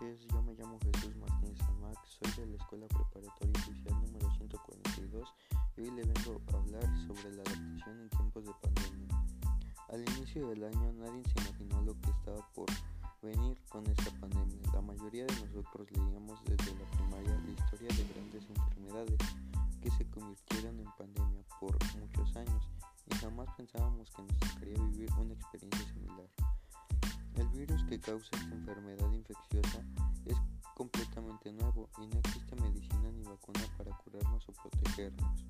[0.00, 5.34] noches, yo me llamo Jesús Martínez Amac, soy de la Escuela Preparatoria Oficial número 142
[5.76, 9.24] y hoy le vengo a hablar sobre la adaptación en tiempos de pandemia.
[9.88, 12.66] Al inicio del año nadie se imaginó lo que estaba por
[13.22, 14.72] venir con esta pandemia.
[14.74, 19.18] La mayoría de nosotros leíamos desde la primaria la historia de grandes enfermedades
[19.80, 22.68] que se convirtieron en pandemia por muchos años
[23.10, 26.45] y jamás pensábamos que nos tocaría vivir una experiencia similar.
[27.56, 29.80] Virus que causa esta enfermedad infecciosa
[30.26, 30.36] es
[30.74, 35.44] completamente nuevo y no existe medicina ni vacuna para curarnos o protegernos.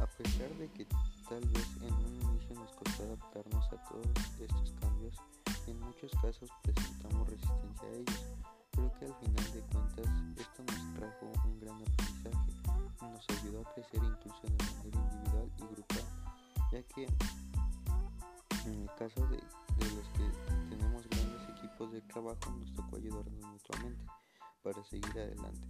[0.00, 0.86] A pesar de que
[1.28, 4.08] tal vez en un inicio nos costó adaptarnos a todos
[4.40, 5.16] estos cambios,
[5.66, 8.24] en muchos casos presentamos resistencia a ellos.
[8.72, 10.06] Creo que al final de cuentas
[10.38, 12.52] esto nos trajo un gran aprendizaje
[13.02, 16.04] y nos ayudó a crecer incluso de manera individual y grupal,
[16.72, 17.06] ya que
[18.66, 20.30] en el caso de, los que
[20.70, 24.04] tenemos grandes equipos de trabajo nos tocó ayudarnos mutuamente
[24.62, 25.68] para seguir adelante.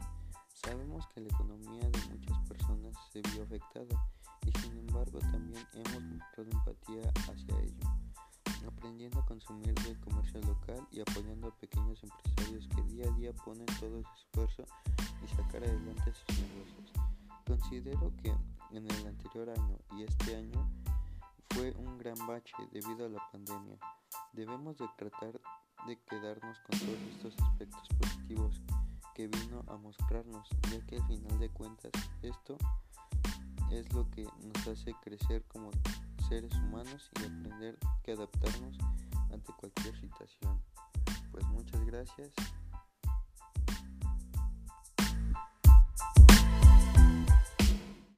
[0.52, 4.06] Sabemos que la economía de muchas personas se vio afectada
[4.46, 7.88] y sin embargo también hemos mostrado empatía hacia ello,
[8.66, 13.32] aprendiendo a consumir del comercio local y apoyando a pequeños empresarios que día a día
[13.44, 14.64] ponen todo su esfuerzo
[15.24, 16.92] y sacar adelante sus negocios.
[17.46, 18.34] Considero que
[18.70, 20.68] en el anterior año y este año
[22.26, 23.78] bache debido a la pandemia.
[24.32, 25.40] Debemos de tratar
[25.86, 28.62] de quedarnos con todos estos aspectos positivos
[29.14, 31.92] que vino a mostrarnos, ya que al final de cuentas
[32.22, 32.56] esto
[33.70, 35.70] es lo que nos hace crecer como
[36.28, 38.76] seres humanos y aprender que adaptarnos
[39.32, 40.60] ante cualquier situación.
[41.30, 42.32] Pues muchas gracias